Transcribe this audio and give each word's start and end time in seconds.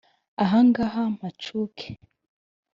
ahangaha 0.43 1.01
mpacuke 1.15 1.87